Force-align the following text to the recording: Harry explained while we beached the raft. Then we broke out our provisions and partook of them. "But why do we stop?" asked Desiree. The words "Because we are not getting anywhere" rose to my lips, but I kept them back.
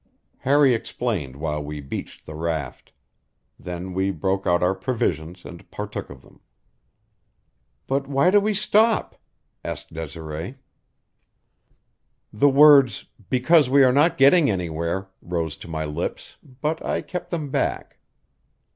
Harry 0.39 0.73
explained 0.73 1.35
while 1.35 1.63
we 1.63 1.79
beached 1.79 2.25
the 2.25 2.33
raft. 2.33 2.91
Then 3.59 3.93
we 3.93 4.09
broke 4.09 4.47
out 4.47 4.63
our 4.63 4.73
provisions 4.73 5.45
and 5.45 5.69
partook 5.69 6.09
of 6.09 6.23
them. 6.23 6.41
"But 7.85 8.07
why 8.07 8.31
do 8.31 8.39
we 8.39 8.55
stop?" 8.55 9.21
asked 9.63 9.93
Desiree. 9.93 10.57
The 12.33 12.49
words 12.49 13.09
"Because 13.29 13.69
we 13.69 13.83
are 13.83 13.93
not 13.93 14.17
getting 14.17 14.49
anywhere" 14.49 15.07
rose 15.21 15.55
to 15.57 15.67
my 15.67 15.85
lips, 15.85 16.35
but 16.61 16.83
I 16.83 17.03
kept 17.03 17.29
them 17.29 17.51
back. 17.51 17.99